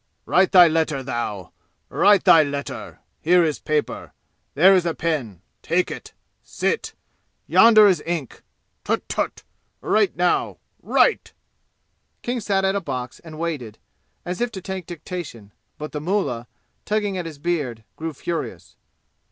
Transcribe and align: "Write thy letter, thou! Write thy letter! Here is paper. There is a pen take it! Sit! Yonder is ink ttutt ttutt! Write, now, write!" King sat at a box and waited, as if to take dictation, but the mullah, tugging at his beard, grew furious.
"Write 0.25 0.51
thy 0.51 0.67
letter, 0.67 1.03
thou! 1.03 1.51
Write 1.87 2.23
thy 2.23 2.41
letter! 2.41 3.01
Here 3.21 3.43
is 3.43 3.59
paper. 3.59 4.13
There 4.55 4.73
is 4.73 4.83
a 4.83 4.95
pen 4.95 5.43
take 5.61 5.91
it! 5.91 6.13
Sit! 6.41 6.95
Yonder 7.45 7.85
is 7.87 8.01
ink 8.07 8.41
ttutt 8.83 9.03
ttutt! 9.07 9.43
Write, 9.79 10.15
now, 10.15 10.57
write!" 10.81 11.33
King 12.23 12.39
sat 12.39 12.65
at 12.65 12.73
a 12.75 12.81
box 12.81 13.19
and 13.19 13.37
waited, 13.37 13.77
as 14.25 14.41
if 14.41 14.51
to 14.53 14.59
take 14.61 14.87
dictation, 14.87 15.53
but 15.77 15.91
the 15.91 16.01
mullah, 16.01 16.47
tugging 16.83 17.15
at 17.15 17.27
his 17.27 17.37
beard, 17.37 17.83
grew 17.95 18.11
furious. 18.13 18.77